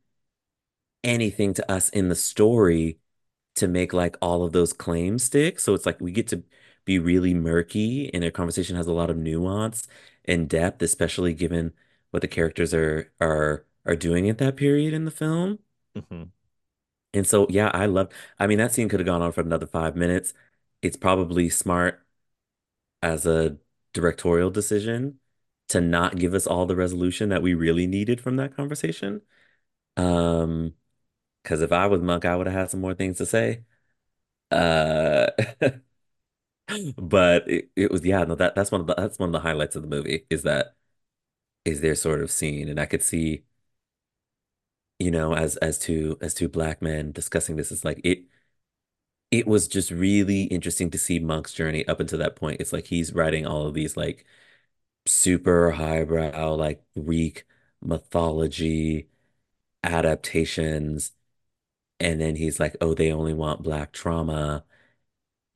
[1.02, 2.98] anything to us in the story
[3.56, 5.60] to make like all of those claims stick.
[5.60, 6.44] So it's like we get to
[6.84, 9.88] be really murky and their conversation has a lot of nuance
[10.26, 11.72] and depth, especially given
[12.10, 15.58] what the characters are are are doing at that period in the film.
[15.94, 16.32] Mhm.
[17.12, 19.66] And so yeah, I love I mean that scene could have gone on for another
[19.66, 20.34] five minutes.
[20.82, 22.04] It's probably smart
[23.02, 23.58] as a
[23.92, 25.20] directorial decision
[25.68, 29.22] to not give us all the resolution that we really needed from that conversation.
[29.96, 30.74] Um,
[31.42, 33.64] because if I was Monk, I would have had some more things to say.
[34.50, 35.28] Uh,
[36.96, 39.40] but it, it was yeah, no, that that's one of the that's one of the
[39.40, 40.74] highlights of the movie is that
[41.64, 43.44] is their sort of scene, and I could see,
[44.98, 48.24] you know, as as two as two black men discussing this, it's like it
[49.30, 52.60] it was just really interesting to see Monk's journey up until that point.
[52.60, 54.24] It's like he's writing all of these like
[55.06, 57.46] super highbrow, like Greek
[57.80, 59.08] mythology
[59.82, 61.12] adaptations.
[62.00, 64.64] And then he's like, oh, they only want black trauma.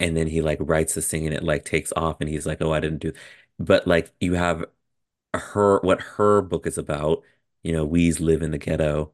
[0.00, 2.62] And then he like writes this thing and it like takes off and he's like,
[2.62, 3.12] oh, I didn't do.
[3.58, 4.64] But like you have
[5.34, 7.22] her, what her book is about,
[7.64, 9.12] you know, we's live in the ghetto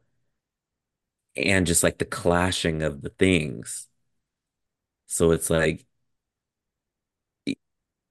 [1.37, 3.88] and just like the clashing of the things.
[5.07, 5.87] So it's like,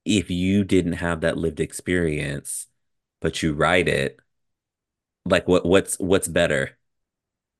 [0.05, 2.67] if you didn't have that lived experience,
[3.21, 4.19] but you write it,
[5.25, 6.77] like what what's what's better?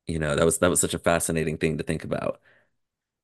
[0.08, 2.42] You know, that was that was such a fascinating thing to think about.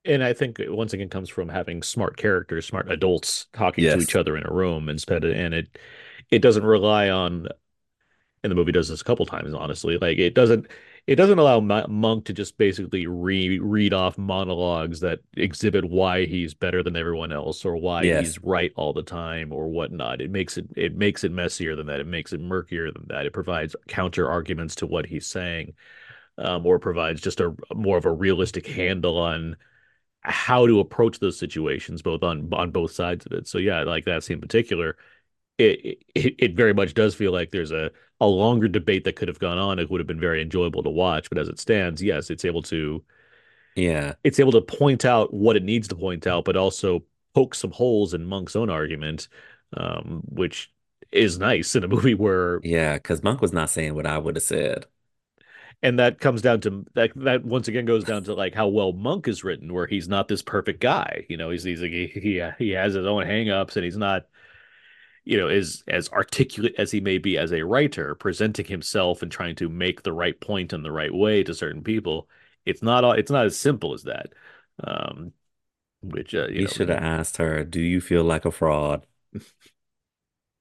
[0.05, 4.01] And I think it once again comes from having smart characters, smart adults talking to
[4.01, 5.77] each other in a room instead of, and it
[6.32, 7.47] it doesn't rely on
[8.43, 9.97] and the movie does this a couple times, honestly.
[9.97, 10.67] Like it doesn't
[11.10, 16.54] it doesn't allow Monk to just basically re read off monologues that exhibit why he's
[16.54, 18.28] better than everyone else or why Yes.
[18.28, 20.22] he's right all the time or whatnot.
[20.22, 22.00] It makes it it makes it messier than that.
[22.00, 23.26] It makes it murkier than that.
[23.26, 25.74] It provides counter arguments to what he's saying,
[26.38, 29.58] um, or provides just a more of a realistic handle on
[30.22, 33.48] how to approach those situations, both on on both sides of it.
[33.48, 34.95] So yeah, like that scene in particular
[35.58, 39.27] it, it it very much does feel like there's a a longer debate that could
[39.27, 39.79] have gone on.
[39.79, 42.62] It would have been very enjoyable to watch, but as it stands, yes, it's able
[42.63, 43.03] to
[43.75, 44.15] Yeah.
[44.23, 47.03] it's able to point out what it needs to point out, but also
[47.34, 49.27] poke some holes in Monk's own argument,
[49.77, 50.71] um, which
[51.12, 54.36] is nice in a movie where Yeah, because Monk was not saying what I would
[54.36, 54.86] have said.
[55.82, 58.91] and that comes down to that that once again goes down to like how well
[58.93, 61.25] Monk is written, where he's not this perfect guy.
[61.29, 64.25] You know, he's he's like he he, he has his own hangups and he's not
[65.25, 69.32] you know, is as articulate as he may be as a writer, presenting himself and
[69.32, 72.29] trying to make the right point in the right way to certain people,
[72.65, 74.34] it's not all, it's not as simple as that.
[74.84, 75.34] Um,
[76.03, 79.08] which uh, you He know, should have asked her, "Do you feel like a fraud?"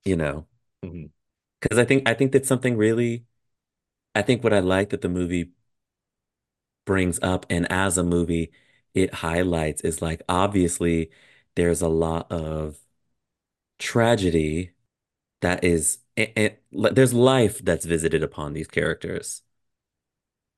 [0.04, 0.46] You know,
[0.82, 3.26] because I think I think that's something really.
[4.14, 5.52] I think what I like that the movie
[6.84, 8.50] brings up, and as a movie,
[8.94, 11.10] it highlights is like obviously
[11.54, 12.78] there's a lot of
[13.78, 14.72] tragedy
[15.42, 16.56] that is, and, and
[16.96, 19.42] there's life that's visited upon these characters.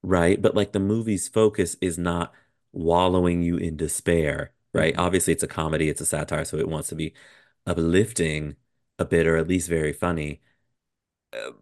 [0.02, 0.40] right?
[0.40, 2.32] But like the movie's focus is not
[2.72, 4.94] wallowing you in despair, right?
[4.94, 7.14] mhm, Obviously, it's a comedy, it's a satire, so it wants to be
[7.66, 8.56] uplifting
[8.98, 10.40] a bit, or at least very funny.
[11.34, 11.52] Uh,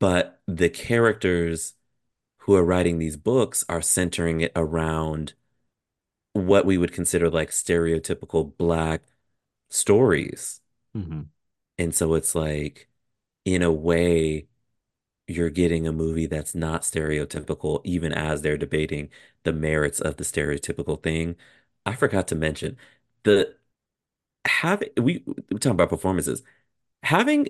[0.00, 1.74] But the characters
[2.40, 5.34] who are writing these books are centering it around
[6.34, 9.02] what we would consider like stereotypical Black
[9.70, 10.61] stories.
[10.94, 11.28] Mhm.
[11.78, 12.88] And so it's like,
[13.44, 14.48] in a way,
[15.28, 19.10] you're getting a movie that's not stereotypical, even as they're debating
[19.44, 21.36] the merits of the stereotypical thing.
[21.86, 22.76] I forgot to mention
[23.24, 23.54] the
[24.46, 26.42] having we we're talking about performances.
[27.04, 27.48] Having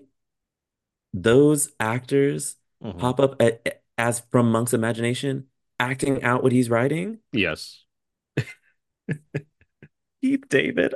[1.13, 2.99] those actors mhm.
[2.99, 3.59] pop up a-
[3.99, 5.47] as from Monk's imagination,
[5.79, 7.19] acting out what he's writing.
[7.33, 7.85] Yes.
[10.23, 10.95] Keith David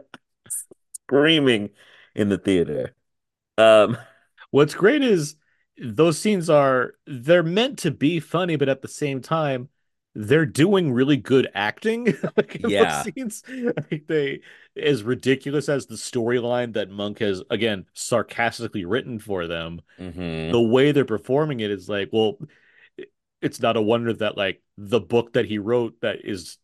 [0.92, 1.70] screaming
[2.16, 2.94] in the theater.
[3.58, 3.96] Um,
[4.50, 5.36] What's great is
[5.78, 9.68] those scenes are they're meant to be funny, but at the same time,
[10.14, 12.14] they're doing really good acting.
[12.36, 13.02] Like yeah.
[13.02, 14.40] scenes, like they
[14.76, 20.60] as ridiculous as the storyline that Monk has again sarcastically written for them, hmm the
[20.60, 22.38] way they're performing it is like, well,
[23.42, 26.58] it's not a wonder that like the book that he wrote that is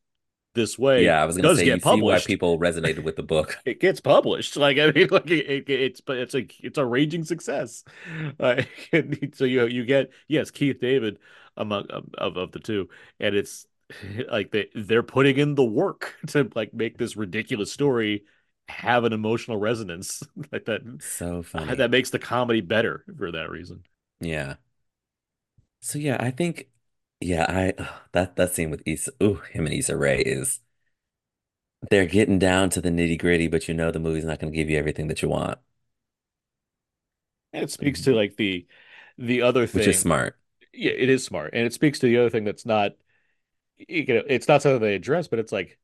[0.54, 3.16] this way Yeah, I was gonna does say you get see why people resonated with
[3.16, 3.58] the book.
[3.64, 4.56] it gets published.
[4.56, 7.84] Like I mean, like it, it, it's but it's a it's a raging success.
[8.40, 8.62] Uh,
[9.34, 11.18] so you you get yes Keith David
[11.56, 12.88] among of of the two,
[13.20, 13.66] and it's
[14.30, 18.24] like they they're putting in the work to like make this ridiculous story
[18.68, 23.50] have an emotional resonance like that So funny that makes the comedy better for that
[23.50, 23.84] reason.
[24.20, 24.56] Yeah.
[25.80, 26.68] So yeah, I think
[27.22, 30.60] yeah, I ugh, that that scene with Issa, ooh, him and Issa Rae is
[31.90, 34.56] they're getting down to the nitty gritty, but you know the movie's not going to
[34.56, 35.58] give you everything that you want,
[37.52, 38.16] And it speaks to mm-hmm.
[38.16, 38.66] like the
[39.18, 40.02] the other thing which is thing.
[40.02, 40.38] smart.
[40.72, 42.92] Yeah, it is smart, and it speaks to the other thing that's not
[43.78, 45.78] you know it's not something they address, but it's like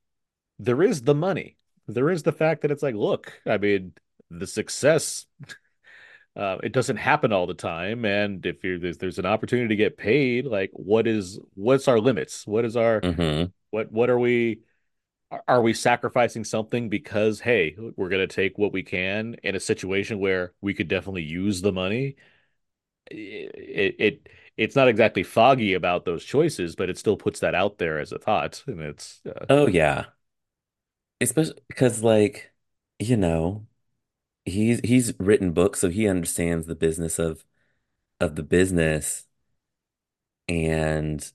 [0.58, 1.58] there is the money.
[1.88, 3.94] There is the fact that it's like, look, I mean,
[4.30, 5.26] the success,
[6.38, 8.06] uh, it doesn't happen all the time.
[8.06, 12.00] And if you're there's, there's an opportunity to get paid, like what is what's our
[12.00, 12.46] limits?
[12.46, 14.62] What is our hmm what what are we
[15.48, 20.20] are we sacrificing something because hey, we're gonna take what we can in a situation
[20.20, 22.16] where we could definitely use the money?
[23.10, 27.78] It it it's not exactly foggy about those choices, but it still puts that out
[27.78, 30.06] there as a thought, and it's uh, Oh yeah,
[31.20, 32.52] especially because like
[32.98, 33.66] you know
[34.48, 37.44] he's he's written books, so he understands the business of
[38.20, 39.26] of the business,
[40.48, 41.32] and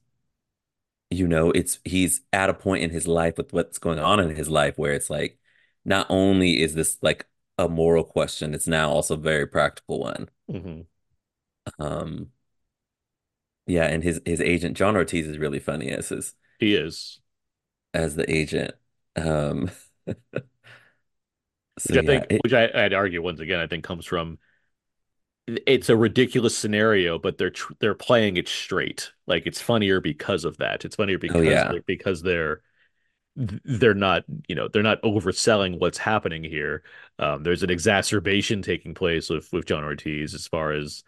[1.10, 4.36] you know, it's he's at a point in his life with what's going on in
[4.36, 5.38] his life where it's like
[5.86, 10.30] not only is this like a moral question, it's now also a very practical one.
[10.48, 10.86] mhm.
[11.80, 12.32] Um,
[13.68, 17.20] yeah, and his his agent John Ortiz is really funny as his he is.
[17.94, 18.74] as the agent.
[19.16, 19.70] Um,
[21.88, 24.06] so which I yeah, think, it which I, I'd argue once again, I think comes
[24.06, 24.40] from
[25.48, 29.12] it's a ridiculous scenario, but they're tr they're playing it straight.
[29.28, 30.86] Like it's funnier because of that.
[30.86, 32.62] It's funnier oh because yeah, they're because they're
[33.36, 36.84] they're not, you know, they're not overselling what's happening here.
[37.20, 41.04] Um, there's an exacerbation taking place with with John Ortiz as far as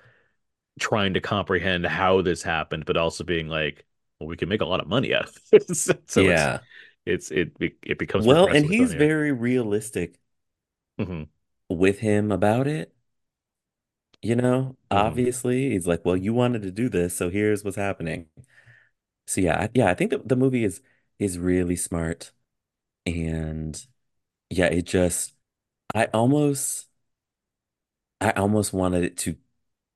[0.79, 3.85] trying to comprehend how this happened, but also being like,
[4.19, 5.89] well, we can make a lot of money out of this.
[6.07, 6.61] So yeah.
[7.05, 8.93] it's it it becomes Well, and he's funnier.
[8.93, 10.19] very realistic
[10.97, 11.23] hmm
[11.69, 12.93] with him about it.
[14.21, 17.77] You know, hmm obviously, he's like, well, you wanted to do this, so here's what's
[17.77, 18.27] happening.
[19.27, 20.81] So yeah, I- yeah, I think that the movie is
[21.19, 22.31] is really smart
[23.05, 23.85] and
[24.49, 25.35] yeah, it just
[25.95, 26.87] I almost
[28.21, 29.37] I almost wanted it to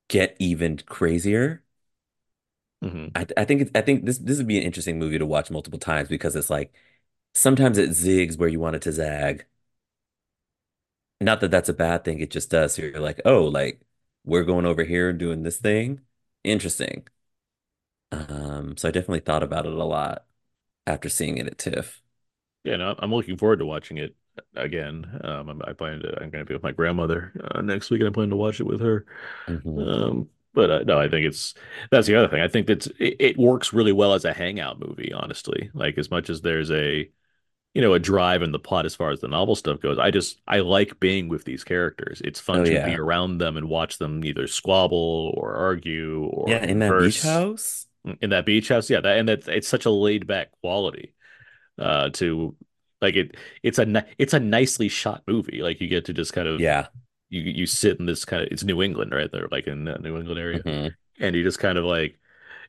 [0.09, 1.63] get even crazier.
[2.81, 5.25] hmm I I think it's, I think this this would be an interesting movie to
[5.25, 6.73] watch multiple times because it's like
[7.33, 9.45] sometimes it zigs where you want it to zag.
[11.21, 12.75] Not that that's a bad thing, it just does.
[12.75, 13.81] So you're like, "Oh, like
[14.23, 16.01] we're going over here and doing this thing.
[16.43, 17.07] Interesting."
[18.11, 20.25] Um, so I definitely thought about it a lot
[20.87, 22.01] after seeing it at TIFF.
[22.63, 24.15] Yeah, no, I'm looking forward to watching it
[24.55, 25.19] again.
[25.23, 26.09] Um, I'm, I plan to.
[26.21, 28.59] I'm going to be with my grandmother uh, next week, and I plan to watch
[28.59, 29.05] it with her.
[29.47, 29.89] Mhm.
[29.89, 31.53] Um, but uh, no, I think it's
[31.91, 32.41] that's the other thing.
[32.41, 35.71] I think that's it, it works really well as a hangout movie, honestly.
[35.73, 37.09] Like as much as there's a
[37.73, 40.11] you know a drive in the plot as far as the novel stuff goes, I
[40.11, 42.21] just I like being with these characters.
[42.23, 46.49] It's fun Oh to be around them and watch them either squabble or argue or
[46.49, 47.87] Yeah, in that beach house.
[48.21, 48.89] in that beach house.
[48.89, 51.13] Yeah, that and that it's such a laid back quality
[51.79, 52.55] uh to
[53.01, 55.61] like it it's a it's a nicely shot movie.
[55.61, 56.87] Like you get to just kind of Yeah.
[57.29, 59.31] you you sit in this kind of it's New England, right?
[59.31, 62.19] They're like in the New England area, hmm and you just kind of like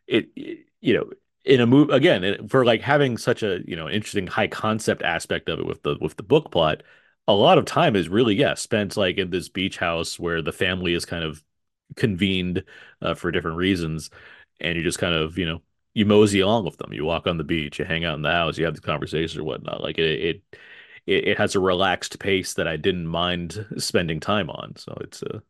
[0.06, 1.10] it, it- you know
[1.44, 5.48] in a move again for like having such a you know interesting high concept aspect
[5.48, 6.82] of it with the with the book plot.
[7.28, 10.52] A lot of time is really yeah spent like in this beach house where the
[10.52, 11.42] family is kind of
[11.96, 12.64] convened
[13.02, 14.10] uh, for different reasons,
[14.60, 15.62] and you just kind of you know
[15.94, 16.92] you mosey along with them.
[16.92, 19.36] You walk on the beach, you hang out in the house, you have the conversations
[19.36, 19.82] or whatnot.
[19.82, 20.42] Like it, it,
[21.06, 24.76] it, it has a relaxed pace that I didn't mind spending time on.
[24.76, 25.42] So it's a,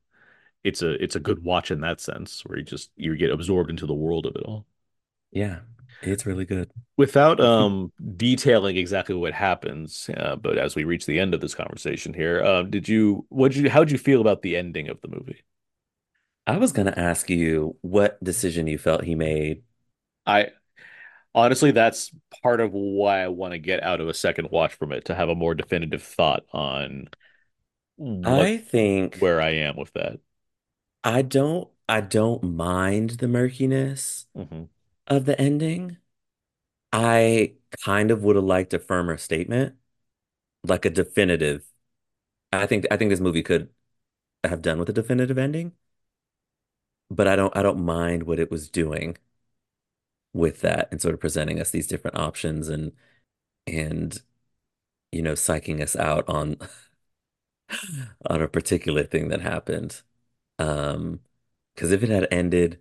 [0.65, 3.71] it's a, it's a good watch in that sense, where you just you get absorbed
[3.71, 4.67] into the world of it all.
[5.33, 5.61] Yeah.
[6.03, 6.71] It's really good.
[6.97, 11.55] Without um detailing exactly what happens, uh, but as we reach the end of this
[11.55, 14.89] conversation here, um, did you, what did you, how did you feel about the ending
[14.89, 15.43] of the movie?
[16.47, 19.63] I was gonna ask you what decision you felt he made.
[20.27, 20.49] I
[21.35, 24.93] honestly, that's part of why I want to get out of a second watch from
[24.93, 27.09] it to have a more definitive thought on
[27.97, 30.21] what I think where I am with that.
[31.05, 34.65] I don't I don't mind the murkiness hmm
[35.11, 35.99] of the ending.
[36.93, 39.77] I kind of would have liked a firmer statement,
[40.65, 41.67] like a definitive.
[42.53, 43.71] I think I think this movie could
[44.45, 45.75] have done with a definitive ending,
[47.11, 49.17] but I don't I don't mind what it was doing
[50.33, 52.93] with that and sort of presenting us these different options and
[53.67, 54.23] and
[55.13, 56.57] you know psyching us out on
[58.29, 60.03] on a particular thing that happened.
[60.59, 61.21] Um,
[61.75, 62.81] because if it had ended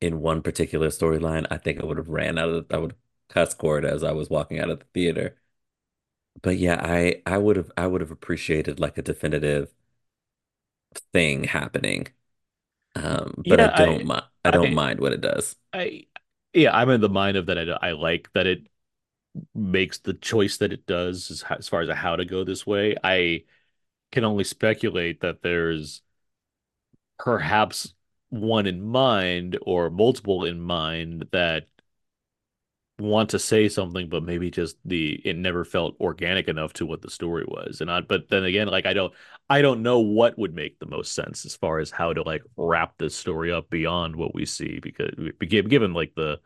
[0.00, 2.94] in one particular storyline, I think I would have ran out of I would
[3.28, 5.36] cuss Cord as I was walking out of the theater.
[6.42, 9.74] But yeah, I I would have I would have appreciated like a definitive
[11.12, 12.08] thing happening.
[12.96, 15.56] Um, but I don't I, mind I don't I, mind what it does.
[15.72, 16.06] I,
[16.54, 17.58] yeah, I'm in the mind of that.
[17.58, 18.68] I, I like that it
[19.54, 22.96] makes the choice that it does as, as far as how to go this way.
[23.04, 23.44] I
[24.12, 26.02] can only speculate that there's
[27.18, 27.94] perhaps
[28.30, 31.66] one in mind or multiple in mind that
[32.98, 37.02] want to say something, but maybe just the it never felt organic enough to what
[37.02, 37.80] the story was.
[37.82, 39.12] And I, but then again, like I don't,
[39.50, 42.42] I don't know what would make the most sense as far as how to like
[42.56, 45.10] wrap this story up beyond what we see because
[45.40, 46.40] given given like the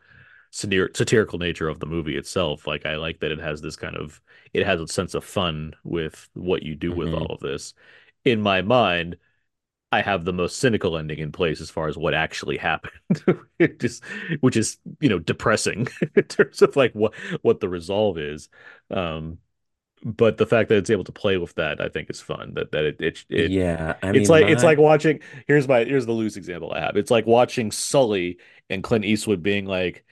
[0.53, 3.97] satir satirical nature of the movie itself, like I like that it has this kind
[3.97, 4.21] of
[4.53, 7.73] it has a sense of fun with what you do with all hmm of this.
[8.25, 9.17] In my mind,
[9.91, 12.93] I have the most cynical ending in place as far as what actually happened,
[13.59, 14.03] It just
[14.41, 18.49] which is you know depressing in terms of like what what the resolve is.
[18.89, 19.39] Um,
[20.03, 22.53] but the fact that it's able to play with that, I think, is fun.
[22.55, 25.21] That that it it, it Yeah, I it's mean like it's like watching.
[25.47, 26.97] Here's my here's the loose example I have.
[26.97, 28.39] It's like watching Sully
[28.69, 30.05] and Clint Eastwood being like,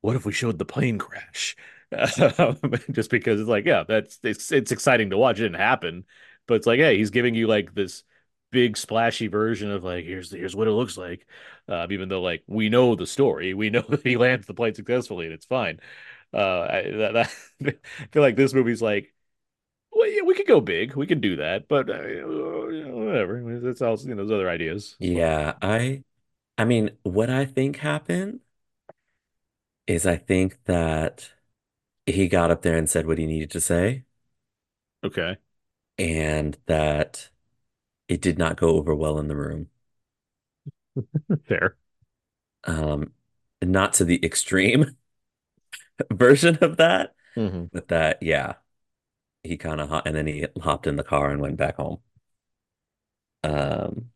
[0.00, 1.56] what if we showed the plane crash?
[1.92, 2.58] Um,
[2.90, 5.38] just because it's like, yeah, that's it's it's exciting to watch.
[5.38, 6.04] It didn't happen,
[6.46, 8.02] but it's like, hey, he's giving you like this
[8.54, 11.26] big splashy version of like, here's here's what it looks like.
[11.68, 14.74] Um, even though like we know the story, we know that he lands the plane
[14.74, 15.80] successfully and it's fine.
[16.34, 19.14] Uh, I, that, that, I feel like this movie's like,
[19.92, 22.22] well, yeah, we could go big, we could do that, but uh, you
[22.86, 23.60] know, whatever.
[23.60, 24.98] That's all you know, those other ideas.
[24.98, 26.04] yeah, I
[26.58, 28.40] I mean what I think happened
[29.86, 31.32] is I think that
[32.06, 34.04] he got up there and said what he needed to say
[35.02, 35.38] Okay,
[35.98, 37.30] and that
[38.14, 39.68] it did not go over well in the room.
[41.48, 41.76] fair.
[42.64, 43.12] Um,
[43.62, 44.96] not to the extreme
[46.12, 48.54] version of that, hmm but that, yeah,
[49.44, 52.00] he kind of and then he hopped in the car and went back home.
[53.42, 54.10] Um,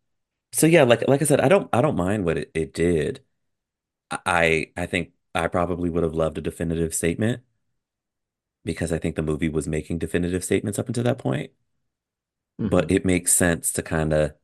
[0.53, 3.25] so yeah, like like I said, I don't I don't mind what it, it did.
[4.11, 7.43] I I think I probably would have loved a definitive statement
[8.65, 11.51] because I think the movie was making definitive statements up until that point.
[12.59, 14.35] Hmm But it makes sense to kind of,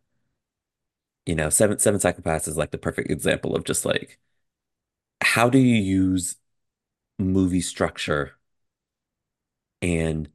[1.27, 4.19] you know, Seven Seven Psychopaths is like the perfect example of just like
[5.23, 6.37] how do you use
[7.19, 8.37] movie structure
[9.83, 10.29] and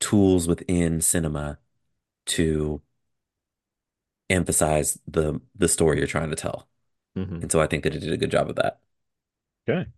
[0.00, 1.58] tools within cinema
[2.26, 2.82] to
[4.28, 6.68] emphasize the the story you're trying to tell.
[7.14, 8.80] hmm And so I think that it did a good job of that.
[9.68, 9.90] Okay.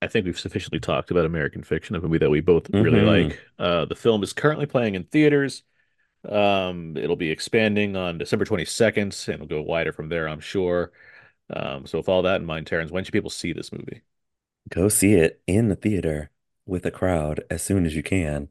[0.00, 3.06] I think we've sufficiently talked about American Fiction, a movie that we both really Mhm.
[3.28, 3.40] like.
[3.58, 5.64] Uh, the film is currently playing in theaters.
[6.28, 10.92] Um, it'll be expanding on December 22nd, and it'll go wider from there, I'm sure.
[11.50, 14.02] Um, so with all that in mind, Terence, when should people see this movie?
[14.70, 16.30] Go see it in the theater
[16.66, 18.48] with a crowd as soon as you can,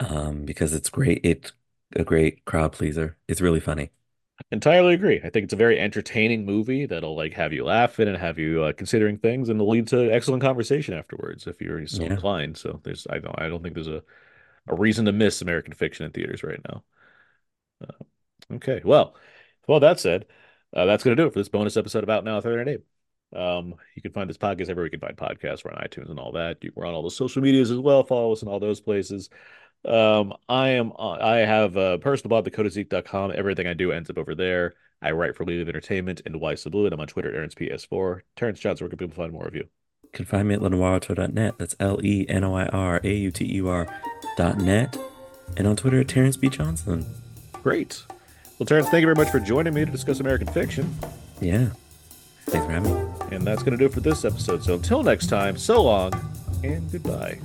[0.00, 1.20] um, because it's great.
[1.24, 1.52] It's
[1.96, 3.18] a great crowd pleaser.
[3.28, 3.90] It's really funny.
[4.50, 5.20] Entirely agree.
[5.22, 8.62] I think it's a very entertaining movie that'll like have you laughing and have you
[8.62, 12.12] uh, considering things, and it'll lead to excellent conversation afterwards if you're so Yeah.
[12.12, 12.56] inclined.
[12.56, 14.02] So there's, I don't, I don't think there's a
[14.70, 16.84] a reason to miss American Fiction in theaters right now.
[17.82, 19.14] Uh, okay, well,
[19.66, 20.26] well that said,
[20.74, 22.80] uh, that's gonna do it for this bonus episode about now Thursday Night.
[23.40, 25.64] Um, you can find this podcast everywhere you can find podcasts.
[25.64, 26.62] We're on iTunes and all that.
[26.62, 28.02] You- We're on all the social medias as well.
[28.02, 29.28] Follow us in all those places.
[29.84, 33.32] Um, I am uh, I have a personal blog, thecodeiszeek.com.
[33.34, 34.74] Everything I do ends up over there.
[35.00, 37.54] I write for Lead Entertainment and Why So Blu, and I'm on Twitter at Aaron's
[37.54, 38.22] PS4.
[38.36, 39.68] Terence Johnson, where can people find more of you?
[40.02, 41.54] You can find me at lenoirauteur.net.
[41.58, 43.86] That's L E N O I R A U T U R
[44.36, 44.96] dot net.
[45.56, 46.48] And on Twitter at Terence B.
[46.48, 47.06] Johnson.
[47.52, 48.02] Great.
[48.58, 50.92] Well, Terence, thank you very much for joining me to discuss American Fiction.
[51.40, 51.68] Yeah.
[52.46, 53.36] Thanks for having me.
[53.36, 54.64] And that's going to do it for this episode.
[54.64, 56.12] So until next time, so long
[56.64, 57.38] and goodbye.